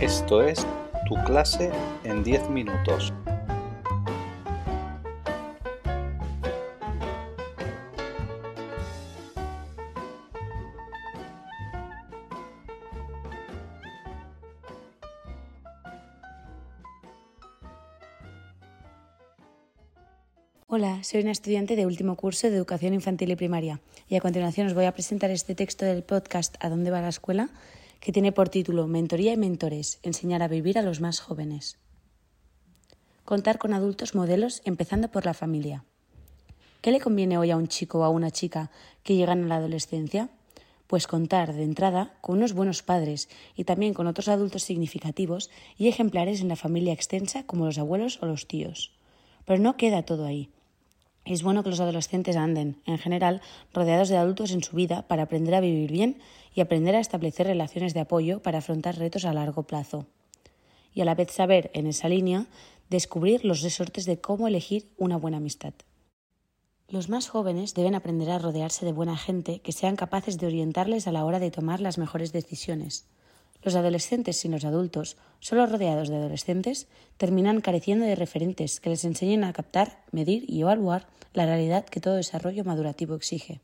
Esto 0.00 0.42
es 0.42 0.64
Tu 1.08 1.16
clase 1.24 1.72
en 2.04 2.22
10 2.22 2.50
minutos. 2.50 3.12
Hola, 20.68 21.02
soy 21.02 21.22
una 21.22 21.32
estudiante 21.32 21.74
de 21.74 21.86
último 21.86 22.14
curso 22.14 22.48
de 22.48 22.56
Educación 22.56 22.94
Infantil 22.94 23.32
y 23.32 23.36
Primaria 23.36 23.80
y 24.08 24.14
a 24.14 24.20
continuación 24.20 24.68
os 24.68 24.74
voy 24.74 24.84
a 24.84 24.92
presentar 24.92 25.32
este 25.32 25.56
texto 25.56 25.84
del 25.84 26.04
podcast 26.04 26.54
¿A 26.60 26.68
dónde 26.68 26.92
va 26.92 27.00
la 27.00 27.08
escuela? 27.08 27.50
Que 28.00 28.12
tiene 28.12 28.32
por 28.32 28.48
título 28.48 28.86
Mentoría 28.86 29.32
y 29.32 29.36
Mentores, 29.36 29.98
enseñar 30.02 30.42
a 30.42 30.48
vivir 30.48 30.78
a 30.78 30.82
los 30.82 31.00
más 31.00 31.20
jóvenes. 31.20 31.78
Contar 33.24 33.58
con 33.58 33.74
adultos 33.74 34.14
modelos 34.14 34.62
empezando 34.64 35.08
por 35.10 35.26
la 35.26 35.34
familia. 35.34 35.84
¿Qué 36.80 36.92
le 36.92 37.00
conviene 37.00 37.38
hoy 37.38 37.50
a 37.50 37.56
un 37.56 37.68
chico 37.68 38.00
o 38.00 38.04
a 38.04 38.08
una 38.08 38.30
chica 38.30 38.70
que 39.02 39.16
llegan 39.16 39.44
a 39.44 39.46
la 39.48 39.56
adolescencia? 39.56 40.30
Pues 40.86 41.06
contar 41.06 41.52
de 41.52 41.64
entrada 41.64 42.16
con 42.20 42.38
unos 42.38 42.54
buenos 42.54 42.82
padres 42.82 43.28
y 43.56 43.64
también 43.64 43.92
con 43.94 44.06
otros 44.06 44.28
adultos 44.28 44.62
significativos 44.62 45.50
y 45.76 45.88
ejemplares 45.88 46.40
en 46.40 46.48
la 46.48 46.56
familia 46.56 46.92
extensa 46.92 47.44
como 47.44 47.66
los 47.66 47.78
abuelos 47.78 48.22
o 48.22 48.26
los 48.26 48.46
tíos. 48.46 48.96
Pero 49.44 49.60
no 49.60 49.76
queda 49.76 50.04
todo 50.04 50.24
ahí. 50.24 50.50
Es 51.28 51.42
bueno 51.42 51.62
que 51.62 51.68
los 51.68 51.80
adolescentes 51.80 52.36
anden, 52.36 52.80
en 52.86 52.96
general, 52.96 53.42
rodeados 53.74 54.08
de 54.08 54.16
adultos 54.16 54.50
en 54.50 54.62
su 54.62 54.74
vida 54.74 55.06
para 55.08 55.24
aprender 55.24 55.54
a 55.54 55.60
vivir 55.60 55.92
bien 55.92 56.22
y 56.54 56.62
aprender 56.62 56.96
a 56.96 57.00
establecer 57.00 57.46
relaciones 57.46 57.92
de 57.92 58.00
apoyo 58.00 58.40
para 58.40 58.58
afrontar 58.58 58.96
retos 58.96 59.26
a 59.26 59.34
largo 59.34 59.64
plazo. 59.64 60.06
Y 60.94 61.02
a 61.02 61.04
la 61.04 61.14
vez 61.14 61.30
saber, 61.30 61.70
en 61.74 61.86
esa 61.86 62.08
línea, 62.08 62.46
descubrir 62.88 63.44
los 63.44 63.60
resortes 63.60 64.06
de 64.06 64.18
cómo 64.18 64.48
elegir 64.48 64.88
una 64.96 65.18
buena 65.18 65.36
amistad. 65.36 65.74
Los 66.88 67.10
más 67.10 67.28
jóvenes 67.28 67.74
deben 67.74 67.94
aprender 67.94 68.30
a 68.30 68.38
rodearse 68.38 68.86
de 68.86 68.92
buena 68.92 69.18
gente 69.18 69.60
que 69.60 69.72
sean 69.72 69.96
capaces 69.96 70.38
de 70.38 70.46
orientarles 70.46 71.06
a 71.06 71.12
la 71.12 71.26
hora 71.26 71.40
de 71.40 71.50
tomar 71.50 71.80
las 71.80 71.98
mejores 71.98 72.32
decisiones. 72.32 73.06
Los 73.62 73.74
adolescentes 73.74 74.44
y 74.44 74.48
los 74.48 74.64
adultos, 74.64 75.16
solo 75.40 75.66
rodeados 75.66 76.08
de 76.08 76.16
adolescentes, 76.16 76.86
terminan 77.16 77.60
careciendo 77.60 78.06
de 78.06 78.14
referentes 78.14 78.80
que 78.80 78.90
les 78.90 79.04
enseñen 79.04 79.44
a 79.44 79.52
captar, 79.52 80.04
medir 80.12 80.44
y 80.48 80.60
evaluar 80.60 81.08
la 81.34 81.46
realidad 81.46 81.84
que 81.84 82.00
todo 82.00 82.14
desarrollo 82.14 82.64
madurativo 82.64 83.14
exige. 83.14 83.60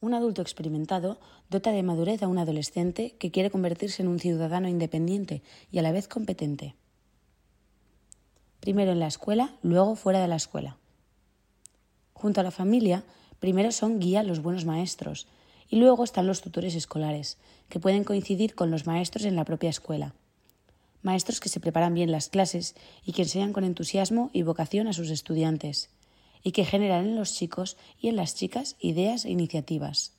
Un 0.00 0.14
adulto 0.14 0.42
experimentado 0.42 1.18
dota 1.50 1.72
de 1.72 1.82
madurez 1.82 2.22
a 2.22 2.28
un 2.28 2.38
adolescente 2.38 3.16
que 3.18 3.30
quiere 3.30 3.50
convertirse 3.50 4.02
en 4.02 4.08
un 4.08 4.20
ciudadano 4.20 4.68
independiente 4.68 5.42
y 5.70 5.78
a 5.78 5.82
la 5.82 5.92
vez 5.92 6.08
competente. 6.08 6.76
Primero 8.60 8.92
en 8.92 9.00
la 9.00 9.08
escuela, 9.08 9.56
luego 9.62 9.96
fuera 9.96 10.20
de 10.20 10.28
la 10.28 10.36
escuela. 10.36 10.76
Junto 12.12 12.40
a 12.40 12.44
la 12.44 12.50
familia, 12.50 13.04
primero 13.40 13.72
son 13.72 13.98
guía 13.98 14.22
los 14.22 14.40
buenos 14.40 14.64
maestros 14.64 15.26
y 15.68 15.76
luego 15.76 16.04
están 16.04 16.26
los 16.26 16.40
tutores 16.40 16.74
escolares, 16.74 17.38
que 17.68 17.80
pueden 17.80 18.04
coincidir 18.04 18.54
con 18.54 18.70
los 18.70 18.86
maestros 18.86 19.24
en 19.24 19.36
la 19.36 19.44
propia 19.44 19.70
escuela. 19.70 20.14
Maestros 21.02 21.40
que 21.40 21.48
se 21.48 21.60
preparan 21.60 21.94
bien 21.94 22.10
las 22.10 22.28
clases 22.28 22.74
y 23.04 23.12
que 23.12 23.22
enseñan 23.22 23.52
con 23.52 23.64
entusiasmo 23.64 24.30
y 24.32 24.42
vocación 24.42 24.88
a 24.88 24.92
sus 24.92 25.10
estudiantes, 25.10 25.90
y 26.42 26.52
que 26.52 26.64
generan 26.64 27.06
en 27.06 27.16
los 27.16 27.34
chicos 27.34 27.76
y 28.00 28.08
en 28.08 28.16
las 28.16 28.34
chicas 28.34 28.76
ideas 28.80 29.24
e 29.24 29.30
iniciativas. 29.30 30.12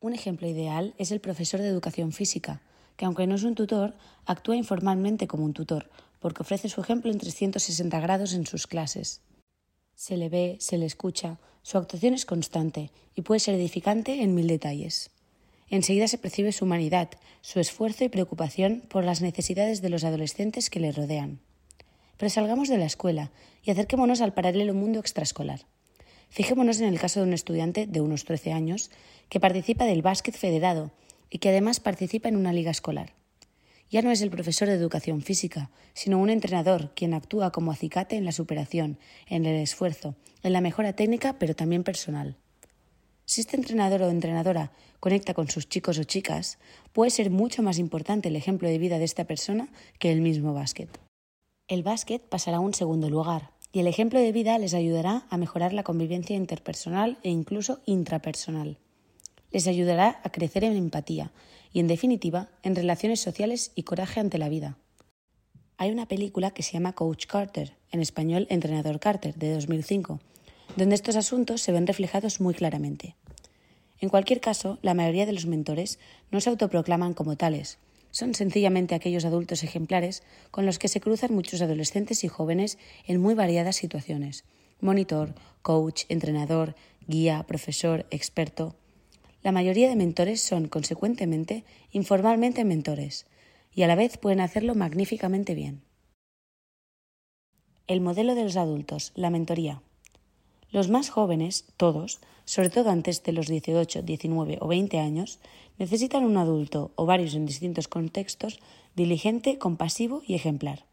Un 0.00 0.12
ejemplo 0.12 0.46
ideal 0.46 0.94
es 0.98 1.10
el 1.10 1.20
profesor 1.20 1.60
de 1.60 1.68
educación 1.68 2.12
física, 2.12 2.60
que 2.96 3.04
aunque 3.04 3.26
no 3.26 3.34
es 3.34 3.44
un 3.44 3.54
tutor, 3.54 3.94
actúa 4.24 4.56
informalmente 4.56 5.26
como 5.26 5.44
un 5.44 5.52
tutor, 5.52 5.90
porque 6.20 6.42
ofrece 6.42 6.68
su 6.68 6.80
ejemplo 6.80 7.10
en 7.10 7.18
360 7.18 8.00
grados 8.00 8.32
en 8.34 8.46
sus 8.46 8.66
clases. 8.66 9.20
Se 9.96 10.18
le 10.18 10.28
ve, 10.28 10.58
se 10.60 10.76
le 10.76 10.84
escucha, 10.84 11.38
su 11.62 11.78
actuación 11.78 12.12
es 12.12 12.26
constante 12.26 12.90
y 13.14 13.22
puede 13.22 13.40
ser 13.40 13.54
edificante 13.54 14.22
en 14.22 14.34
mil 14.34 14.46
detalles. 14.46 15.10
Enseguida 15.70 16.06
se 16.06 16.18
percibe 16.18 16.52
su 16.52 16.66
humanidad, 16.66 17.08
su 17.40 17.60
esfuerzo 17.60 18.04
y 18.04 18.10
preocupación 18.10 18.82
por 18.90 19.04
las 19.04 19.22
necesidades 19.22 19.80
de 19.80 19.88
los 19.88 20.04
adolescentes 20.04 20.68
que 20.68 20.80
le 20.80 20.92
rodean. 20.92 21.40
Pero 22.18 22.28
salgamos 22.28 22.68
de 22.68 22.76
la 22.76 22.84
escuela 22.84 23.32
y 23.64 23.70
acerquémonos 23.70 24.20
al 24.20 24.34
paralelo 24.34 24.74
mundo 24.74 25.00
extraescolar. 25.00 25.60
Fijémonos 26.28 26.78
en 26.80 26.88
el 26.88 27.00
caso 27.00 27.20
de 27.20 27.26
un 27.26 27.32
estudiante 27.32 27.86
de 27.86 28.02
unos 28.02 28.26
13 28.26 28.52
años 28.52 28.90
que 29.30 29.40
participa 29.40 29.86
del 29.86 30.02
básquet 30.02 30.36
federado 30.36 30.92
y 31.30 31.38
que 31.38 31.48
además 31.48 31.80
participa 31.80 32.28
en 32.28 32.36
una 32.36 32.52
liga 32.52 32.70
escolar. 32.70 33.14
Ya 33.90 34.02
no 34.02 34.10
es 34.10 34.20
el 34.20 34.30
profesor 34.30 34.68
de 34.68 34.74
educación 34.74 35.22
física, 35.22 35.70
sino 35.94 36.18
un 36.18 36.30
entrenador 36.30 36.92
quien 36.94 37.14
actúa 37.14 37.52
como 37.52 37.70
acicate 37.70 38.16
en 38.16 38.24
la 38.24 38.32
superación, 38.32 38.98
en 39.28 39.46
el 39.46 39.56
esfuerzo, 39.60 40.16
en 40.42 40.52
la 40.52 40.60
mejora 40.60 40.94
técnica, 40.94 41.38
pero 41.38 41.54
también 41.54 41.84
personal. 41.84 42.36
Si 43.24 43.40
este 43.40 43.56
entrenador 43.56 44.02
o 44.02 44.10
entrenadora 44.10 44.72
conecta 45.00 45.34
con 45.34 45.48
sus 45.48 45.68
chicos 45.68 45.98
o 45.98 46.04
chicas, 46.04 46.58
puede 46.92 47.10
ser 47.10 47.30
mucho 47.30 47.62
más 47.62 47.78
importante 47.78 48.28
el 48.28 48.36
ejemplo 48.36 48.68
de 48.68 48.78
vida 48.78 48.98
de 48.98 49.04
esta 49.04 49.24
persona 49.24 49.68
que 49.98 50.12
el 50.12 50.20
mismo 50.20 50.54
básquet. 50.54 50.88
El 51.68 51.82
básquet 51.82 52.22
pasará 52.22 52.58
a 52.58 52.60
un 52.60 52.74
segundo 52.74 53.10
lugar 53.10 53.50
y 53.72 53.80
el 53.80 53.88
ejemplo 53.88 54.20
de 54.20 54.30
vida 54.30 54.58
les 54.58 54.74
ayudará 54.74 55.26
a 55.28 55.36
mejorar 55.36 55.72
la 55.72 55.82
convivencia 55.82 56.36
interpersonal 56.36 57.18
e 57.22 57.30
incluso 57.30 57.80
intrapersonal. 57.84 58.78
Les 59.50 59.66
ayudará 59.66 60.20
a 60.22 60.30
crecer 60.30 60.62
en 60.64 60.76
empatía 60.76 61.32
y, 61.76 61.80
en 61.80 61.88
definitiva, 61.88 62.48
en 62.62 62.74
relaciones 62.74 63.20
sociales 63.20 63.70
y 63.74 63.82
coraje 63.82 64.18
ante 64.18 64.38
la 64.38 64.48
vida. 64.48 64.78
Hay 65.76 65.90
una 65.90 66.08
película 66.08 66.52
que 66.52 66.62
se 66.62 66.72
llama 66.72 66.94
Coach 66.94 67.26
Carter, 67.26 67.74
en 67.90 68.00
español 68.00 68.46
Entrenador 68.48 68.98
Carter, 68.98 69.34
de 69.34 69.52
2005, 69.52 70.18
donde 70.78 70.94
estos 70.94 71.16
asuntos 71.16 71.60
se 71.60 71.72
ven 71.72 71.86
reflejados 71.86 72.40
muy 72.40 72.54
claramente. 72.54 73.14
En 74.00 74.08
cualquier 74.08 74.40
caso, 74.40 74.78
la 74.80 74.94
mayoría 74.94 75.26
de 75.26 75.34
los 75.34 75.44
mentores 75.44 75.98
no 76.30 76.40
se 76.40 76.48
autoproclaman 76.48 77.12
como 77.12 77.36
tales, 77.36 77.76
son 78.10 78.34
sencillamente 78.34 78.94
aquellos 78.94 79.26
adultos 79.26 79.62
ejemplares 79.62 80.22
con 80.50 80.64
los 80.64 80.78
que 80.78 80.88
se 80.88 81.02
cruzan 81.02 81.34
muchos 81.34 81.60
adolescentes 81.60 82.24
y 82.24 82.28
jóvenes 82.28 82.78
en 83.06 83.20
muy 83.20 83.34
variadas 83.34 83.76
situaciones. 83.76 84.44
Monitor, 84.80 85.34
coach, 85.60 86.04
entrenador, 86.08 86.74
guía, 87.06 87.44
profesor, 87.46 88.06
experto. 88.10 88.76
La 89.42 89.52
mayoría 89.52 89.88
de 89.88 89.96
mentores 89.96 90.40
son, 90.40 90.68
consecuentemente, 90.68 91.64
informalmente 91.92 92.64
mentores, 92.64 93.26
y 93.74 93.82
a 93.82 93.86
la 93.86 93.94
vez 93.94 94.18
pueden 94.18 94.40
hacerlo 94.40 94.74
magníficamente 94.74 95.54
bien. 95.54 95.82
El 97.86 98.00
modelo 98.00 98.34
de 98.34 98.44
los 98.44 98.56
adultos, 98.56 99.12
la 99.14 99.30
mentoría. 99.30 99.82
Los 100.70 100.88
más 100.88 101.10
jóvenes, 101.10 101.66
todos, 101.76 102.20
sobre 102.44 102.70
todo 102.70 102.90
antes 102.90 103.22
de 103.22 103.32
los 103.32 103.46
18, 103.46 104.02
19 104.02 104.58
o 104.60 104.66
20 104.66 104.98
años, 104.98 105.38
necesitan 105.78 106.24
un 106.24 106.36
adulto 106.36 106.90
o 106.96 107.06
varios 107.06 107.34
en 107.34 107.46
distintos 107.46 107.86
contextos 107.86 108.60
diligente, 108.96 109.58
compasivo 109.58 110.22
y 110.26 110.34
ejemplar. 110.34 110.86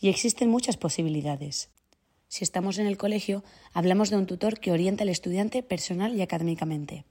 Y 0.00 0.10
existen 0.10 0.50
muchas 0.50 0.76
posibilidades. 0.76 1.70
Si 2.28 2.44
estamos 2.44 2.78
en 2.78 2.86
el 2.86 2.98
colegio, 2.98 3.42
hablamos 3.72 4.10
de 4.10 4.16
un 4.16 4.26
tutor 4.26 4.60
que 4.60 4.70
orienta 4.70 5.02
al 5.02 5.08
estudiante 5.08 5.62
personal 5.62 6.14
y 6.14 6.20
académicamente. 6.20 7.04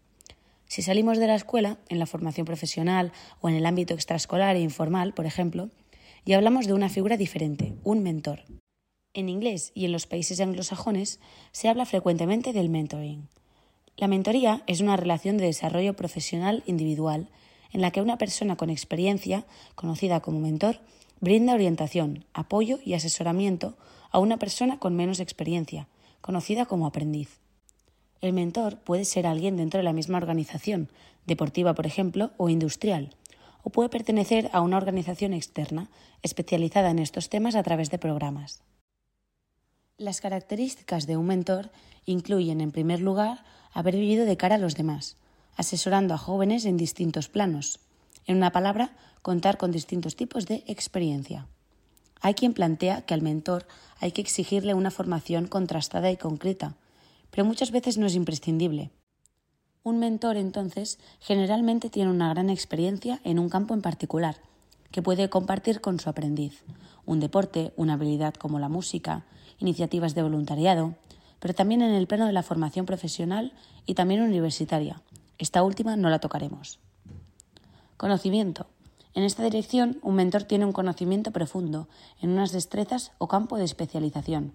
Si 0.67 0.81
salimos 0.81 1.17
de 1.17 1.27
la 1.27 1.35
escuela, 1.35 1.77
en 1.87 1.99
la 1.99 2.05
formación 2.05 2.45
profesional 2.45 3.11
o 3.39 3.49
en 3.49 3.55
el 3.55 3.65
ámbito 3.65 3.93
extraescolar 3.93 4.55
e 4.55 4.61
informal, 4.61 5.13
por 5.13 5.25
ejemplo, 5.25 5.69
y 6.25 6.33
hablamos 6.33 6.67
de 6.67 6.73
una 6.73 6.89
figura 6.89 7.15
diferente, 7.15 7.75
un 7.83 8.03
mentor. 8.03 8.43
En 9.13 9.29
inglés 9.29 9.71
y 9.73 9.85
en 9.85 9.93
los 9.93 10.07
países 10.07 10.41
anglosajones 10.41 11.19
se 11.51 11.69
habla 11.69 11.85
frecuentemente 11.85 12.51
del 12.51 12.69
mentoring. 12.69 13.29
La 13.95 14.07
mentoría 14.07 14.61
es 14.67 14.81
una 14.81 14.97
relación 14.97 15.37
de 15.37 15.45
desarrollo 15.45 15.95
profesional 15.95 16.63
individual 16.67 17.29
en 17.71 17.81
la 17.81 17.91
que 17.91 18.01
una 18.01 18.17
persona 18.17 18.57
con 18.57 18.69
experiencia, 18.69 19.45
conocida 19.75 20.19
como 20.19 20.39
mentor, 20.39 20.79
brinda 21.19 21.53
orientación, 21.53 22.25
apoyo 22.33 22.79
y 22.83 22.93
asesoramiento 22.93 23.75
a 24.11 24.19
una 24.19 24.37
persona 24.37 24.79
con 24.79 24.95
menos 24.95 25.19
experiencia, 25.19 25.87
conocida 26.21 26.65
como 26.65 26.85
aprendiz. 26.85 27.39
El 28.21 28.33
mentor 28.33 28.79
puede 28.79 29.05
ser 29.05 29.27
alguien 29.27 29.57
dentro 29.57 29.77
de 29.77 29.83
la 29.83 29.93
misma 29.93 30.17
organización, 30.17 30.89
deportiva 31.25 31.73
por 31.73 31.85
ejemplo, 31.85 32.31
o 32.37 32.49
industrial, 32.49 33.15
o 33.63 33.69
puede 33.69 33.89
pertenecer 33.89 34.49
a 34.53 34.61
una 34.61 34.77
organización 34.77 35.33
externa 35.33 35.89
especializada 36.23 36.89
en 36.89 36.99
estos 36.99 37.29
temas 37.29 37.55
a 37.55 37.63
través 37.63 37.91
de 37.91 37.99
programas. 37.99 38.61
Las 39.97 40.21
características 40.21 41.07
de 41.07 41.17
un 41.17 41.27
mentor 41.27 41.71
incluyen, 42.05 42.61
en 42.61 42.71
primer 42.71 43.01
lugar, 43.01 43.43
haber 43.73 43.95
vivido 43.95 44.25
de 44.25 44.37
cara 44.37 44.55
a 44.55 44.59
los 44.59 44.75
demás, 44.75 45.17
asesorando 45.55 46.13
a 46.13 46.17
jóvenes 46.17 46.65
en 46.65 46.77
distintos 46.77 47.29
planos. 47.29 47.79
En 48.25 48.37
una 48.37 48.51
palabra, 48.51 48.95
contar 49.21 49.57
con 49.57 49.71
distintos 49.71 50.15
tipos 50.15 50.45
de 50.45 50.63
experiencia. 50.67 51.47
Hay 52.21 52.33
quien 52.33 52.53
plantea 52.53 53.01
que 53.01 53.13
al 53.13 53.21
mentor 53.21 53.67
hay 53.99 54.11
que 54.11 54.21
exigirle 54.21 54.73
una 54.73 54.91
formación 54.91 55.47
contrastada 55.47 56.11
y 56.11 56.17
concreta, 56.17 56.75
pero 57.31 57.45
muchas 57.45 57.71
veces 57.71 57.97
no 57.97 58.05
es 58.05 58.15
imprescindible. 58.15 58.91
Un 59.83 59.99
mentor, 59.99 60.37
entonces, 60.37 60.99
generalmente 61.19 61.89
tiene 61.89 62.11
una 62.11 62.29
gran 62.29 62.49
experiencia 62.49 63.21
en 63.23 63.39
un 63.39 63.49
campo 63.49 63.73
en 63.73 63.81
particular 63.81 64.37
que 64.91 65.01
puede 65.01 65.29
compartir 65.29 65.81
con 65.81 65.99
su 65.99 66.09
aprendiz, 66.09 66.63
un 67.05 67.19
deporte, 67.19 67.73
una 67.77 67.93
habilidad 67.93 68.33
como 68.33 68.59
la 68.59 68.69
música, 68.69 69.25
iniciativas 69.59 70.15
de 70.15 70.23
voluntariado, 70.23 70.95
pero 71.39 71.53
también 71.53 71.81
en 71.81 71.93
el 71.93 72.07
plano 72.07 72.25
de 72.25 72.33
la 72.33 72.43
formación 72.43 72.85
profesional 72.85 73.53
y 73.85 73.93
también 73.93 74.21
universitaria. 74.21 75.01
Esta 75.37 75.63
última 75.63 75.95
no 75.95 76.09
la 76.09 76.19
tocaremos. 76.19 76.79
Conocimiento. 77.95 78.67
En 79.13 79.23
esta 79.23 79.43
dirección, 79.43 79.99
un 80.01 80.15
mentor 80.15 80.43
tiene 80.43 80.65
un 80.65 80.73
conocimiento 80.73 81.31
profundo 81.31 81.87
en 82.21 82.31
unas 82.31 82.51
destrezas 82.51 83.11
o 83.17 83.27
campo 83.27 83.57
de 83.57 83.65
especialización 83.65 84.53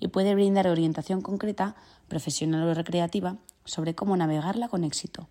y 0.00 0.08
puede 0.08 0.34
brindar 0.34 0.66
orientación 0.66 1.20
concreta, 1.20 1.76
profesional 2.08 2.66
o 2.66 2.74
recreativa, 2.74 3.36
sobre 3.64 3.94
cómo 3.94 4.16
navegarla 4.16 4.68
con 4.68 4.82
éxito. 4.84 5.28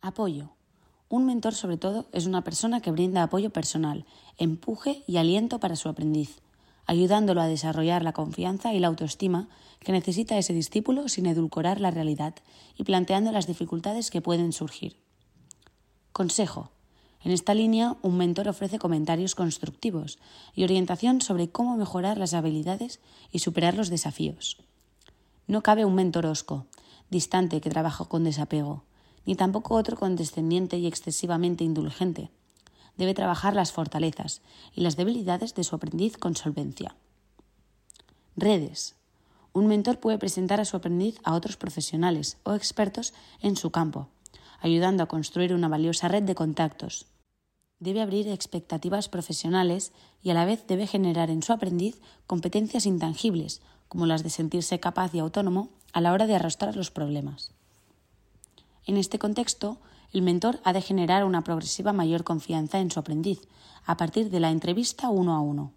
Apoyo. 0.00 0.50
Un 1.08 1.26
mentor, 1.26 1.54
sobre 1.54 1.76
todo, 1.76 2.06
es 2.12 2.26
una 2.26 2.42
persona 2.42 2.80
que 2.80 2.90
brinda 2.90 3.22
apoyo 3.22 3.50
personal, 3.50 4.06
empuje 4.38 5.04
y 5.06 5.18
aliento 5.18 5.60
para 5.60 5.76
su 5.76 5.88
aprendiz, 5.88 6.40
ayudándolo 6.86 7.40
a 7.40 7.46
desarrollar 7.46 8.02
la 8.02 8.12
confianza 8.12 8.72
y 8.72 8.80
la 8.80 8.88
autoestima 8.88 9.48
que 9.78 9.92
necesita 9.92 10.38
ese 10.38 10.54
discípulo 10.54 11.08
sin 11.08 11.26
edulcorar 11.26 11.80
la 11.80 11.90
realidad 11.90 12.34
y 12.76 12.84
planteando 12.84 13.30
las 13.30 13.46
dificultades 13.46 14.10
que 14.10 14.22
pueden 14.22 14.52
surgir. 14.52 14.96
Consejo. 16.12 16.71
En 17.24 17.30
esta 17.30 17.54
línea, 17.54 17.96
un 18.02 18.16
mentor 18.16 18.48
ofrece 18.48 18.78
comentarios 18.78 19.34
constructivos 19.34 20.18
y 20.54 20.64
orientación 20.64 21.20
sobre 21.20 21.50
cómo 21.50 21.76
mejorar 21.76 22.18
las 22.18 22.34
habilidades 22.34 23.00
y 23.30 23.38
superar 23.38 23.74
los 23.74 23.90
desafíos. 23.90 24.58
No 25.46 25.62
cabe 25.62 25.84
un 25.84 25.94
mentor 25.94 26.26
osco, 26.26 26.66
distante 27.10 27.60
que 27.60 27.70
trabaja 27.70 28.04
con 28.04 28.24
desapego, 28.24 28.84
ni 29.24 29.36
tampoco 29.36 29.76
otro 29.76 29.96
condescendiente 29.96 30.78
y 30.78 30.86
excesivamente 30.86 31.62
indulgente 31.62 32.30
debe 32.96 33.14
trabajar 33.14 33.54
las 33.54 33.72
fortalezas 33.72 34.42
y 34.74 34.82
las 34.82 34.96
debilidades 34.96 35.54
de 35.54 35.64
su 35.64 35.74
aprendiz 35.74 36.16
con 36.16 36.36
solvencia. 36.36 36.94
Redes. 38.36 38.96
Un 39.52 39.66
mentor 39.66 40.00
puede 40.00 40.18
presentar 40.18 40.60
a 40.60 40.64
su 40.64 40.76
aprendiz 40.76 41.20
a 41.24 41.34
otros 41.34 41.56
profesionales 41.56 42.38
o 42.44 42.54
expertos 42.54 43.12
en 43.40 43.56
su 43.56 43.70
campo, 43.70 44.08
ayudando 44.60 45.02
a 45.02 45.08
construir 45.08 45.52
una 45.52 45.68
valiosa 45.68 46.08
red 46.08 46.22
de 46.22 46.34
contactos. 46.34 47.06
Debe 47.82 48.00
abrir 48.00 48.28
expectativas 48.28 49.08
profesionales 49.08 49.90
y 50.22 50.30
a 50.30 50.34
la 50.34 50.44
vez 50.44 50.64
debe 50.68 50.86
generar 50.86 51.30
en 51.30 51.42
su 51.42 51.52
aprendiz 51.52 52.00
competencias 52.28 52.86
intangibles, 52.86 53.60
como 53.88 54.06
las 54.06 54.22
de 54.22 54.30
sentirse 54.30 54.78
capaz 54.78 55.12
y 55.16 55.18
autónomo 55.18 55.68
a 55.92 56.00
la 56.00 56.12
hora 56.12 56.28
de 56.28 56.36
arrastrar 56.36 56.76
los 56.76 56.92
problemas. 56.92 57.50
En 58.86 58.98
este 58.98 59.18
contexto, 59.18 59.78
el 60.12 60.22
mentor 60.22 60.60
ha 60.62 60.72
de 60.72 60.80
generar 60.80 61.24
una 61.24 61.42
progresiva 61.42 61.92
mayor 61.92 62.22
confianza 62.22 62.78
en 62.78 62.92
su 62.92 63.00
aprendiz 63.00 63.48
a 63.84 63.96
partir 63.96 64.30
de 64.30 64.38
la 64.38 64.52
entrevista 64.52 65.08
uno 65.08 65.34
a 65.34 65.40
uno. 65.40 65.72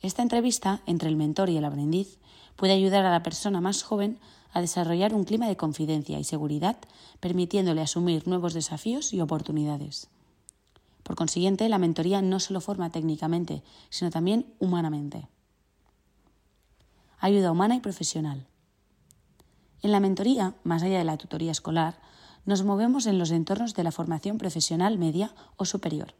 Esta 0.00 0.22
entrevista 0.22 0.80
entre 0.86 1.10
el 1.10 1.16
mentor 1.16 1.50
y 1.50 1.58
el 1.58 1.66
aprendiz 1.66 2.16
puede 2.56 2.72
ayudar 2.72 3.04
a 3.04 3.10
la 3.10 3.22
persona 3.22 3.60
más 3.60 3.82
joven 3.82 4.18
a 4.54 4.62
desarrollar 4.62 5.12
un 5.12 5.24
clima 5.24 5.48
de 5.48 5.58
confidencia 5.58 6.18
y 6.18 6.24
seguridad, 6.24 6.78
permitiéndole 7.20 7.82
asumir 7.82 8.26
nuevos 8.26 8.54
desafíos 8.54 9.12
y 9.12 9.20
oportunidades. 9.20 10.08
Por 11.02 11.16
consiguiente, 11.16 11.68
la 11.68 11.78
mentoría 11.78 12.22
no 12.22 12.40
solo 12.40 12.60
forma 12.60 12.90
técnicamente, 12.90 13.62
sino 13.88 14.10
también 14.10 14.54
humanamente. 14.58 15.28
Ayuda 17.18 17.52
humana 17.52 17.76
y 17.76 17.80
profesional. 17.80 18.46
En 19.82 19.92
la 19.92 20.00
mentoría, 20.00 20.54
más 20.62 20.82
allá 20.82 20.98
de 20.98 21.04
la 21.04 21.16
tutoría 21.16 21.52
escolar, 21.52 21.98
nos 22.44 22.64
movemos 22.64 23.06
en 23.06 23.18
los 23.18 23.30
entornos 23.30 23.74
de 23.74 23.84
la 23.84 23.92
formación 23.92 24.38
profesional 24.38 24.98
media 24.98 25.34
o 25.56 25.64
superior 25.64 26.14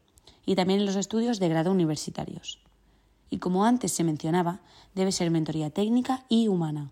y 0.45 0.55
también 0.55 0.81
en 0.81 0.87
los 0.87 0.97
estudios 0.97 1.39
de 1.39 1.49
grado 1.49 1.71
universitarios. 1.71 2.61
Y 3.31 3.39
como 3.39 3.65
antes 3.65 3.93
se 3.93 4.05
mencionaba, 4.05 4.61
debe 4.95 5.13
ser 5.13 5.31
mentoría 5.31 5.71
técnica 5.71 6.25
y 6.29 6.49
humana. 6.49 6.91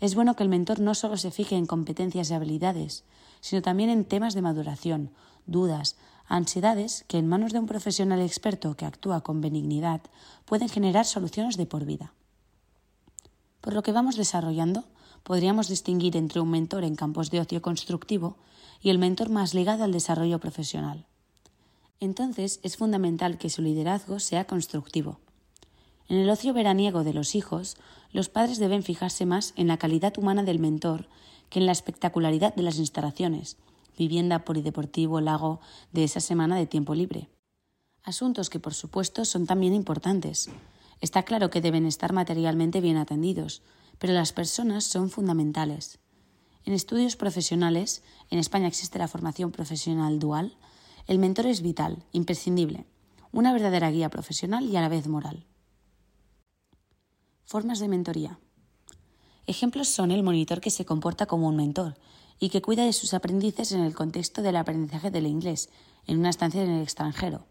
Es 0.00 0.14
bueno 0.14 0.36
que 0.36 0.42
el 0.42 0.48
mentor 0.48 0.80
no 0.80 0.94
solo 0.94 1.16
se 1.16 1.30
fije 1.30 1.56
en 1.56 1.66
competencias 1.66 2.30
y 2.30 2.34
habilidades, 2.34 3.04
sino 3.40 3.62
también 3.62 3.90
en 3.90 4.04
temas 4.04 4.34
de 4.34 4.42
maduración, 4.42 5.10
dudas, 5.46 5.96
ansiedades 6.28 7.04
que 7.08 7.18
en 7.18 7.26
manos 7.26 7.52
de 7.52 7.58
un 7.58 7.66
profesional 7.66 8.20
experto 8.20 8.76
que 8.76 8.84
actúa 8.84 9.22
con 9.22 9.40
benignidad 9.40 10.00
pueden 10.44 10.68
generar 10.68 11.04
soluciones 11.04 11.56
de 11.56 11.66
por 11.66 11.84
vida. 11.84 12.12
Por 13.60 13.74
lo 13.74 13.82
que 13.82 13.92
vamos 13.92 14.16
desarrollando, 14.16 14.84
podríamos 15.22 15.68
distinguir 15.68 16.16
entre 16.16 16.40
un 16.40 16.50
mentor 16.50 16.84
en 16.84 16.94
campos 16.94 17.30
de 17.30 17.40
ocio 17.40 17.62
constructivo 17.62 18.36
y 18.80 18.90
el 18.90 18.98
mentor 18.98 19.28
más 19.28 19.54
ligado 19.54 19.84
al 19.84 19.92
desarrollo 19.92 20.38
profesional. 20.38 21.06
Entonces 21.98 22.60
es 22.62 22.76
fundamental 22.76 23.38
que 23.38 23.50
su 23.50 23.62
liderazgo 23.62 24.20
sea 24.20 24.46
constructivo. 24.46 25.18
En 26.08 26.18
el 26.18 26.30
ocio 26.30 26.52
veraniego 26.52 27.02
de 27.02 27.12
los 27.12 27.34
hijos, 27.34 27.76
los 28.12 28.28
padres 28.28 28.58
deben 28.58 28.82
fijarse 28.82 29.26
más 29.26 29.52
en 29.56 29.66
la 29.66 29.78
calidad 29.78 30.16
humana 30.18 30.42
del 30.44 30.58
mentor 30.58 31.08
que 31.50 31.58
en 31.58 31.66
la 31.66 31.72
espectacularidad 31.72 32.54
de 32.54 32.62
las 32.62 32.78
instalaciones, 32.78 33.56
vivienda, 33.96 34.44
polideportivo, 34.44 35.20
lago 35.20 35.60
de 35.92 36.04
esa 36.04 36.20
semana 36.20 36.56
de 36.56 36.66
tiempo 36.66 36.94
libre. 36.94 37.28
Asuntos 38.02 38.50
que, 38.50 38.60
por 38.60 38.74
supuesto, 38.74 39.24
son 39.24 39.46
también 39.46 39.74
importantes. 39.74 40.48
Está 41.00 41.24
claro 41.24 41.50
que 41.50 41.60
deben 41.60 41.86
estar 41.86 42.12
materialmente 42.12 42.80
bien 42.80 42.96
atendidos, 42.96 43.62
pero 43.98 44.12
las 44.12 44.32
personas 44.32 44.84
son 44.84 45.10
fundamentales. 45.10 45.98
En 46.64 46.72
estudios 46.72 47.16
profesionales, 47.16 48.02
en 48.30 48.38
España 48.38 48.66
existe 48.66 48.98
la 48.98 49.08
formación 49.08 49.52
profesional 49.52 50.18
dual, 50.18 50.56
el 51.06 51.18
mentor 51.18 51.46
es 51.46 51.62
vital, 51.62 52.04
imprescindible, 52.12 52.86
una 53.32 53.52
verdadera 53.52 53.90
guía 53.90 54.10
profesional 54.10 54.64
y 54.64 54.76
a 54.76 54.80
la 54.80 54.88
vez 54.88 55.06
moral. 55.06 55.46
Formas 57.44 57.78
de 57.78 57.88
mentoría. 57.88 58.40
Ejemplos 59.46 59.88
son 59.88 60.10
el 60.10 60.24
monitor 60.24 60.60
que 60.60 60.70
se 60.70 60.84
comporta 60.84 61.26
como 61.26 61.46
un 61.46 61.56
mentor 61.56 61.96
y 62.38 62.50
que 62.50 62.62
cuida 62.62 62.84
de 62.84 62.92
sus 62.92 63.14
aprendices 63.14 63.72
en 63.72 63.80
el 63.80 63.94
contexto 63.94 64.42
del 64.42 64.56
aprendizaje 64.56 65.10
del 65.10 65.26
inglés, 65.26 65.70
en 66.06 66.18
una 66.18 66.30
estancia 66.30 66.62
en 66.62 66.70
el 66.70 66.82
extranjero, 66.82 67.46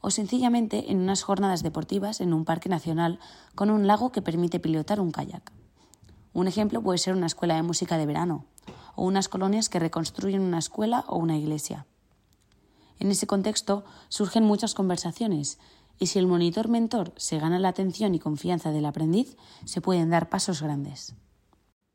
o 0.00 0.10
sencillamente 0.10 0.90
en 0.90 1.00
unas 1.00 1.22
jornadas 1.22 1.62
deportivas 1.62 2.20
en 2.20 2.32
un 2.32 2.44
parque 2.44 2.68
nacional 2.68 3.18
con 3.54 3.70
un 3.70 3.86
lago 3.86 4.12
que 4.12 4.22
permite 4.22 4.60
pilotar 4.60 5.00
un 5.00 5.12
kayak. 5.12 5.52
Un 6.32 6.48
ejemplo 6.48 6.82
puede 6.82 6.98
ser 6.98 7.14
una 7.14 7.26
escuela 7.26 7.54
de 7.54 7.62
música 7.62 7.96
de 7.96 8.06
verano 8.06 8.44
o 8.96 9.04
unas 9.04 9.28
colonias 9.28 9.68
que 9.68 9.78
reconstruyen 9.78 10.42
una 10.42 10.58
escuela 10.58 11.04
o 11.08 11.16
una 11.16 11.36
iglesia. 11.36 11.86
En 12.98 13.10
ese 13.10 13.26
contexto 13.26 13.84
surgen 14.08 14.44
muchas 14.44 14.74
conversaciones 14.74 15.58
y 15.98 16.06
si 16.06 16.18
el 16.18 16.26
monitor 16.26 16.68
mentor 16.68 17.12
se 17.16 17.38
gana 17.38 17.58
la 17.58 17.68
atención 17.68 18.14
y 18.14 18.18
confianza 18.18 18.72
del 18.72 18.86
aprendiz, 18.86 19.36
se 19.64 19.80
pueden 19.80 20.10
dar 20.10 20.28
pasos 20.28 20.62
grandes. 20.62 21.14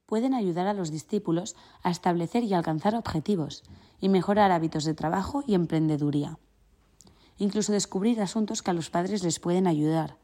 Pueden 0.09 0.33
ayudar 0.33 0.65
a 0.65 0.73
los 0.73 0.89
discípulos 0.89 1.55
a 1.83 1.91
establecer 1.91 2.43
y 2.43 2.55
alcanzar 2.55 2.95
objetivos 2.95 3.61
y 4.01 4.09
mejorar 4.09 4.51
hábitos 4.51 4.83
de 4.83 4.95
trabajo 4.95 5.43
y 5.45 5.53
emprendeduría. 5.53 6.39
Incluso 7.37 7.71
descubrir 7.71 8.19
asuntos 8.19 8.63
que 8.63 8.71
a 8.71 8.73
los 8.73 8.89
padres 8.89 9.23
les 9.23 9.39
pueden 9.39 9.67
ayudar, 9.67 10.17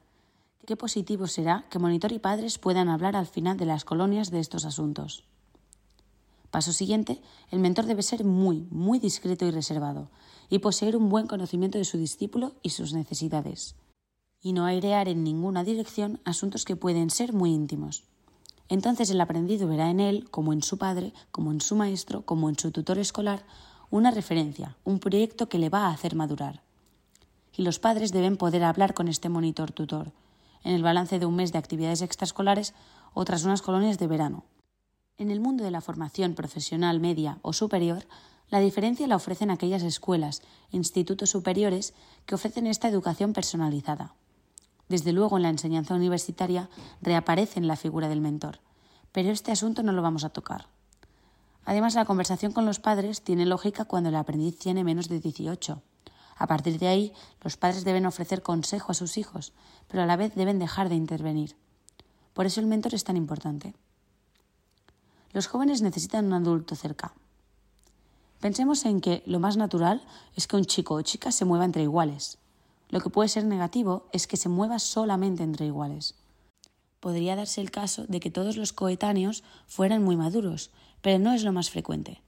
Qué 0.65 0.75
positivo 0.75 1.27
será 1.27 1.65
que 1.69 1.77
monitor 1.77 2.11
y 2.11 2.17
padres 2.17 2.57
puedan 2.57 2.89
hablar 2.89 3.15
al 3.15 3.27
final 3.27 3.55
de 3.55 3.67
las 3.67 3.85
colonias 3.85 4.31
de 4.31 4.39
estos 4.39 4.65
asuntos. 4.65 5.23
Paso 6.49 6.73
siguiente, 6.73 7.21
el 7.51 7.59
mentor 7.59 7.85
debe 7.85 8.01
ser 8.01 8.23
muy, 8.23 8.65
muy 8.71 8.97
discreto 8.97 9.45
y 9.45 9.51
reservado, 9.51 10.09
y 10.49 10.59
poseer 10.59 10.97
un 10.97 11.09
buen 11.09 11.27
conocimiento 11.27 11.77
de 11.77 11.85
su 11.85 11.99
discípulo 11.99 12.55
y 12.63 12.71
sus 12.71 12.93
necesidades, 12.93 13.75
y 14.41 14.53
no 14.53 14.65
airear 14.65 15.07
en 15.07 15.23
ninguna 15.23 15.63
dirección 15.63 16.19
asuntos 16.25 16.65
que 16.65 16.75
pueden 16.75 17.11
ser 17.11 17.31
muy 17.31 17.51
íntimos. 17.51 18.05
Entonces 18.69 19.09
el 19.09 19.21
aprendido 19.21 19.67
verá 19.67 19.89
en 19.89 19.99
él, 19.99 20.29
como 20.31 20.53
en 20.53 20.63
su 20.63 20.77
padre, 20.77 21.13
como 21.31 21.51
en 21.51 21.61
su 21.61 21.75
maestro, 21.75 22.23
como 22.23 22.49
en 22.49 22.57
su 22.57 22.71
tutor 22.71 22.97
escolar, 22.97 23.43
una 23.91 24.11
referencia, 24.11 24.75
un 24.83 24.99
proyecto 24.99 25.47
que 25.47 25.59
le 25.59 25.69
va 25.69 25.87
a 25.87 25.91
hacer 25.91 26.15
madurar. 26.15 26.61
Y 27.55 27.61
los 27.61 27.79
padres 27.79 28.11
deben 28.11 28.37
poder 28.37 28.63
hablar 28.63 28.93
con 28.93 29.07
este 29.07 29.29
monitor 29.29 29.71
tutor, 29.71 30.11
en 30.63 30.73
el 30.73 30.83
balance 30.83 31.19
de 31.19 31.25
un 31.25 31.35
mes 31.35 31.51
de 31.51 31.59
actividades 31.59 32.01
extraescolares 32.01 32.73
o 33.13 33.23
tras 33.23 33.45
unas 33.45 33.61
colonias 33.61 33.99
de 33.99 34.07
verano. 34.07 34.43
En 35.17 35.31
el 35.31 35.39
mundo 35.39 35.63
de 35.63 35.71
la 35.71 35.79
formación 35.79 36.33
profesional 36.33 36.99
media 36.99 37.37
o 37.41 37.53
superior, 37.53 38.05
la 38.49 38.59
diferencia 38.59 39.07
la 39.07 39.15
ofrecen 39.15 39.49
aquellas 39.49 39.83
escuelas 39.83 40.41
institutos 40.71 41.29
superiores 41.29 41.93
que 42.25 42.35
ofrecen 42.35 42.67
esta 42.67 42.89
educación 42.89 43.31
personalizada. 43.31 44.13
Desde 44.89 45.13
luego, 45.13 45.37
en 45.37 45.43
la 45.43 45.49
enseñanza 45.49 45.95
universitaria 45.95 46.69
reaparece 47.01 47.59
en 47.59 47.67
la 47.67 47.75
figura 47.75 48.07
del 48.07 48.21
mentor, 48.21 48.59
pero 49.11 49.31
este 49.31 49.51
asunto 49.51 49.83
no 49.83 49.91
lo 49.91 50.01
vamos 50.01 50.23
a 50.23 50.29
tocar. 50.29 50.67
Además, 51.65 51.95
la 51.95 52.05
conversación 52.05 52.51
con 52.51 52.65
los 52.65 52.79
padres 52.79 53.21
tiene 53.21 53.45
lógica 53.45 53.85
cuando 53.85 54.09
el 54.09 54.15
aprendiz 54.15 54.59
tiene 54.59 54.83
menos 54.83 55.09
de 55.09 55.19
18 55.19 55.81
a 56.35 56.47
partir 56.47 56.79
de 56.79 56.87
ahí, 56.87 57.13
los 57.41 57.55
padres 57.55 57.85
deben 57.85 58.05
ofrecer 58.05 58.41
consejo 58.41 58.91
a 58.91 58.95
sus 58.95 59.17
hijos, 59.17 59.53
pero 59.87 60.03
a 60.03 60.05
la 60.05 60.17
vez 60.17 60.35
deben 60.35 60.59
dejar 60.59 60.89
de 60.89 60.95
intervenir. 60.95 61.55
Por 62.33 62.45
eso 62.45 62.59
el 62.59 62.67
mentor 62.67 62.93
es 62.93 63.05
tan 63.05 63.15
importante. 63.15 63.73
Los 65.31 65.47
jóvenes 65.47 65.81
necesitan 65.81 66.25
un 66.25 66.33
adulto 66.33 66.75
cerca. 66.75 67.13
Pensemos 68.41 68.85
en 68.85 68.99
que 68.99 69.23
lo 69.25 69.39
más 69.39 69.55
natural 69.55 70.03
es 70.35 70.47
que 70.47 70.57
un 70.57 70.65
chico 70.65 70.95
o 70.95 71.01
chica 71.01 71.31
se 71.31 71.45
mueva 71.45 71.63
entre 71.63 71.83
iguales. 71.83 72.37
Lo 72.89 73.01
que 73.01 73.09
puede 73.09 73.29
ser 73.29 73.45
negativo 73.45 74.07
es 74.11 74.27
que 74.27 74.37
se 74.37 74.49
mueva 74.49 74.79
solamente 74.79 75.43
entre 75.43 75.65
iguales. 75.65 76.15
Podría 76.99 77.35
darse 77.35 77.61
el 77.61 77.71
caso 77.71 78.05
de 78.07 78.19
que 78.19 78.31
todos 78.31 78.57
los 78.57 78.73
coetáneos 78.73 79.43
fueran 79.67 80.03
muy 80.03 80.15
maduros, 80.15 80.71
pero 81.01 81.19
no 81.19 81.33
es 81.33 81.43
lo 81.43 81.51
más 81.51 81.69
frecuente. 81.69 82.21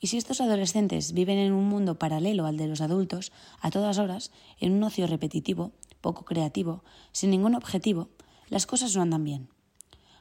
Y 0.00 0.06
si 0.06 0.16
estos 0.16 0.40
adolescentes 0.40 1.12
viven 1.12 1.38
en 1.38 1.52
un 1.52 1.68
mundo 1.68 1.98
paralelo 1.98 2.46
al 2.46 2.56
de 2.56 2.66
los 2.66 2.80
adultos, 2.80 3.32
a 3.60 3.70
todas 3.70 3.98
horas, 3.98 4.32
en 4.58 4.72
un 4.72 4.82
ocio 4.82 5.06
repetitivo, 5.06 5.72
poco 6.00 6.24
creativo, 6.24 6.82
sin 7.12 7.30
ningún 7.30 7.54
objetivo, 7.54 8.08
las 8.48 8.66
cosas 8.66 8.96
no 8.96 9.02
andan 9.02 9.24
bien. 9.24 9.48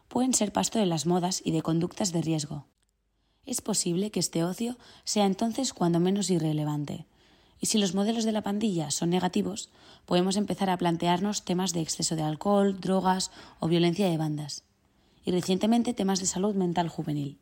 Pueden 0.09 0.33
ser 0.33 0.51
pasto 0.51 0.79
de 0.79 0.85
las 0.85 1.05
modas 1.05 1.41
y 1.43 1.51
de 1.51 1.61
conductas 1.61 2.11
de 2.11 2.21
riesgo. 2.21 2.65
Es 3.45 3.61
posible 3.61 4.11
que 4.11 4.19
este 4.19 4.43
ocio 4.43 4.77
sea 5.05 5.25
entonces 5.25 5.73
cuando 5.73 5.99
menos 5.99 6.29
irrelevante. 6.29 7.07
Y 7.59 7.65
si 7.67 7.77
los 7.77 7.93
modelos 7.93 8.23
de 8.23 8.31
la 8.31 8.41
pandilla 8.41 8.91
son 8.91 9.09
negativos, 9.09 9.69
podemos 10.05 10.37
empezar 10.37 10.69
a 10.69 10.77
plantearnos 10.77 11.43
temas 11.43 11.73
de 11.73 11.81
exceso 11.81 12.15
de 12.15 12.23
alcohol, 12.23 12.79
drogas 12.79 13.31
o 13.59 13.67
violencia 13.67 14.09
de 14.09 14.17
bandas. 14.17 14.63
Y 15.25 15.31
recientemente 15.31 15.93
temas 15.93 16.19
de 16.19 16.25
salud 16.25 16.55
mental 16.55 16.87
juvenil. 16.87 17.39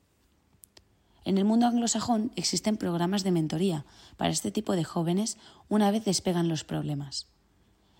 En 1.27 1.37
el 1.37 1.45
mundo 1.45 1.67
anglosajón 1.67 2.31
existen 2.35 2.77
programas 2.77 3.23
de 3.23 3.31
mentoría 3.31 3.85
para 4.15 4.31
este 4.31 4.49
tipo 4.49 4.75
de 4.75 4.85
jóvenes 4.85 5.37
una 5.67 5.91
vez 5.91 6.05
despegan 6.05 6.47
los 6.47 6.63
problemas. 6.63 7.27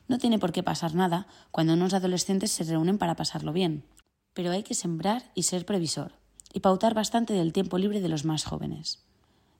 No 0.08 0.18
tiene 0.18 0.40
por 0.40 0.54
qué 0.54 0.64
pasar 0.64 0.96
nada 0.96 1.28
cuando 1.52 1.74
unos 1.74 1.94
adolescentes 1.94 2.52
se 2.52 2.64
reúnen 2.64 2.98
para 2.98 3.16
pasarlo 3.16 3.52
bien, 3.52 3.84
pero 4.34 4.52
hay 4.52 4.64
que 4.64 4.76
sembrar 4.76 5.30
y 5.36 5.44
ser 5.44 5.66
previsor 5.66 6.14
y 6.54 6.62
pautar 6.62 6.94
bastante 6.94 7.34
del 7.34 7.52
tiempo 7.54 7.78
libre 7.78 8.00
de 8.00 8.08
los 8.08 8.24
más 8.24 8.46
jóvenes. 8.46 9.04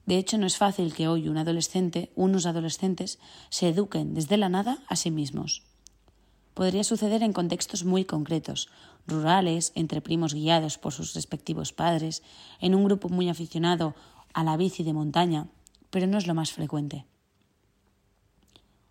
De 0.08 0.18
hecho, 0.18 0.38
no 0.38 0.48
es 0.48 0.58
fácil 0.58 0.94
que 0.94 1.10
hoy 1.10 1.28
un 1.28 1.38
adolescente, 1.38 2.12
unos 2.16 2.46
adolescentes, 2.46 3.20
se 3.50 3.68
eduquen 3.68 4.14
desde 4.14 4.38
la 4.38 4.48
nada 4.48 4.80
a 4.88 4.96
sí 4.96 5.12
mismos. 5.12 5.64
Podría 6.54 6.86
suceder 6.86 7.24
en 7.24 7.34
contextos 7.34 7.84
muy 7.84 8.06
concretos, 8.06 8.70
rurales, 9.06 9.74
entre 9.76 10.00
primos 10.00 10.34
guiados 10.34 10.78
por 10.78 10.94
sus 10.94 11.14
respectivos 11.14 11.74
padres, 11.74 12.24
en 12.62 12.74
un 12.74 12.86
grupo 12.86 13.10
muy 13.10 13.28
aficionado 13.28 13.96
a 14.34 14.46
la 14.46 14.56
bici 14.56 14.84
de 14.84 14.94
montaña, 14.94 15.50
pero 15.90 16.08
no 16.08 16.18
es 16.18 16.26
lo 16.26 16.34
más 16.34 16.54
frecuente. 16.54 17.06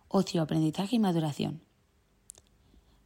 Ocio, 0.09 0.43
aprendizaje 0.43 0.97
y 0.97 0.99
maduración. 0.99 1.61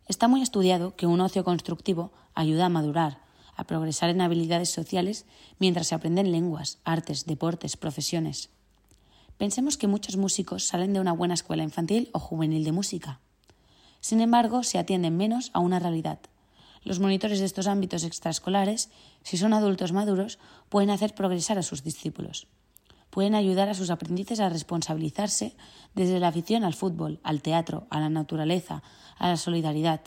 Está 0.08 0.28
muy 0.28 0.42
estudiado 0.42 0.98
que 0.98 1.08
un 1.08 1.22
ocio 1.22 1.46
constructivo 1.46 2.12
ayuda 2.36 2.66
a 2.66 2.70
madurar, 2.70 3.22
a 3.56 3.66
progresar 3.66 4.10
en 4.10 4.22
habilidades 4.22 4.70
sociales 4.70 5.26
mientras 5.60 5.88
se 5.88 5.96
aprenden 5.96 6.32
lenguas, 6.32 6.80
artes, 6.84 7.26
deportes, 7.26 7.78
profesiones. 7.78 8.50
Pensemos 9.38 9.78
que 9.78 9.88
muchos 9.88 10.18
músicos 10.18 10.66
salen 10.66 10.94
de 10.94 11.00
una 11.00 11.14
buena 11.14 11.34
escuela 11.34 11.64
infantil 11.64 12.10
o 12.14 12.20
juvenil 12.20 12.64
de 12.64 12.72
música. 12.72 13.20
Sin 14.00 14.22
embargo, 14.22 14.64
se 14.64 14.78
atienden 14.78 15.18
menos 15.18 15.52
a 15.54 15.60
una 15.60 15.80
realidad. 15.80 16.20
Los 16.84 17.00
monitores 17.00 17.40
de 17.40 17.46
estos 17.46 17.68
ámbitos 17.68 18.04
extraescolares, 18.04 18.90
si 19.24 19.38
son 19.38 19.54
adultos 19.54 19.94
maduros, 19.94 20.40
pueden 20.70 20.90
hacer 20.90 21.14
progresar 21.14 21.58
a 21.58 21.64
sus 21.64 21.84
discípulos. 21.84 22.48
Pueden 23.12 23.36
ayudar 23.36 23.70
a 23.70 23.74
sus 23.74 23.90
aprendices 23.90 24.40
a 24.40 24.50
responsabilizarse 24.50 25.56
desde 25.94 26.20
la 26.20 26.30
afición 26.30 26.64
al 26.64 26.74
fútbol, 26.74 27.20
al 27.24 27.42
teatro, 27.42 27.86
a 27.90 28.00
la 28.00 28.10
naturaleza, 28.10 28.82
a 29.18 29.28
la 29.28 29.38
solidaridad. 29.38 30.02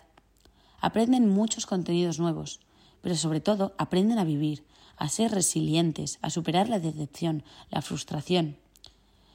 Aprenden 0.81 1.29
muchos 1.29 1.67
contenidos 1.67 2.19
nuevos, 2.19 2.61
pero 3.05 3.17
sobre 3.17 3.41
todo 3.41 3.75
aprenden 3.77 4.19
a 4.19 4.25
vivir, 4.25 4.65
a 4.97 5.11
ser 5.11 5.31
resilientes, 5.31 6.19
a 6.23 6.31
superar 6.31 6.71
la 6.71 6.81
decepción, 6.81 7.45
la 7.71 7.83
frustración. 7.83 8.57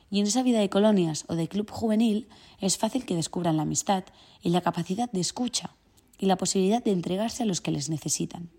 Y 0.09 0.19
en 0.19 0.25
esa 0.25 0.41
vida 0.41 0.59
de 0.59 0.71
colonias 0.71 1.25
o 1.27 1.35
de 1.35 1.47
club 1.47 1.69
juvenil 1.69 2.27
es 2.59 2.79
fácil 2.79 3.05
que 3.05 3.15
descubran 3.15 3.57
la 3.57 3.61
amistad 3.61 4.05
y 4.41 4.49
la 4.49 4.61
capacidad 4.61 5.11
de 5.11 5.19
escucha 5.19 5.75
y 6.17 6.25
la 6.25 6.35
posibilidad 6.35 6.83
de 6.83 6.93
entregarse 6.93 7.43
a 7.43 7.45
los 7.45 7.61
que 7.61 7.69
les 7.69 7.89
necesitan. 7.89 8.49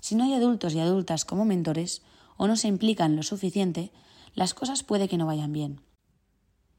Si 0.00 0.16
no 0.16 0.24
hay 0.24 0.34
adultos 0.34 0.74
y 0.74 0.80
adultas 0.80 1.24
como 1.24 1.46
mentores 1.46 2.02
o 2.36 2.46
no 2.46 2.56
se 2.56 2.68
implican 2.68 3.16
lo 3.16 3.22
suficiente, 3.22 3.90
las 4.34 4.52
cosas 4.52 4.82
puede 4.82 5.08
que 5.08 5.16
no 5.16 5.24
vayan 5.24 5.54
bien. 5.54 5.80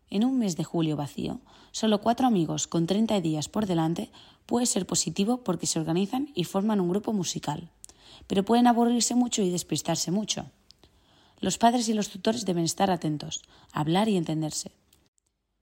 En 0.09 0.23
un 0.23 0.37
mes 0.37 0.55
de 0.55 0.63
julio 0.63 0.95
vacío, 0.95 1.39
solo 1.71 2.01
cuatro 2.01 2.27
amigos 2.27 2.67
con 2.67 2.85
30 2.85 3.21
días 3.21 3.49
por 3.49 3.65
delante 3.65 4.11
puede 4.45 4.65
ser 4.65 4.85
positivo 4.85 5.43
porque 5.43 5.67
se 5.67 5.79
organizan 5.79 6.29
y 6.35 6.43
forman 6.43 6.79
un 6.79 6.89
grupo 6.89 7.11
musical, 7.11 7.69
pero 8.27 8.45
pueden 8.45 8.67
aburrirse 8.67 9.15
mucho 9.15 9.41
y 9.41 9.49
despistarse 9.49 10.11
mucho. 10.11 10.45
Los 11.39 11.57
padres 11.57 11.89
y 11.89 11.93
los 11.93 12.09
tutores 12.09 12.45
deben 12.45 12.63
estar 12.63 12.91
atentos, 12.91 13.41
hablar 13.71 14.07
y 14.07 14.15
entenderse. 14.15 14.71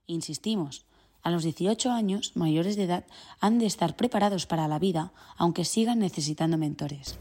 Insistimos, 0.06 0.86
a 1.24 1.32
los 1.32 1.44
18 1.44 1.92
años, 1.92 2.34
mayores 2.36 2.76
de 2.76 2.84
edad, 2.84 3.06
han 3.40 3.58
de 3.58 3.66
estar 3.66 3.96
preparados 3.96 4.46
para 4.46 4.68
la 4.68 4.78
vida, 4.78 5.14
aunque 5.38 5.64
sigan 5.64 6.00
necesitando 6.00 6.58
mentores. 6.58 7.18